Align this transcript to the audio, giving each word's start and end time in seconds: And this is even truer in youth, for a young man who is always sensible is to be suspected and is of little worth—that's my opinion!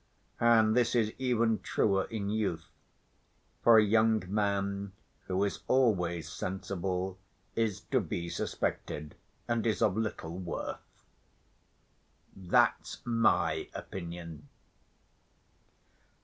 And 0.39 0.75
this 0.75 0.95
is 0.95 1.13
even 1.19 1.59
truer 1.59 2.05
in 2.05 2.31
youth, 2.31 2.65
for 3.63 3.77
a 3.77 3.83
young 3.83 4.23
man 4.27 4.93
who 5.27 5.43
is 5.43 5.59
always 5.67 6.27
sensible 6.27 7.19
is 7.55 7.81
to 7.91 7.99
be 8.01 8.27
suspected 8.27 9.13
and 9.47 9.63
is 9.67 9.79
of 9.79 9.95
little 9.95 10.39
worth—that's 10.39 13.05
my 13.05 13.69
opinion! 13.75 14.49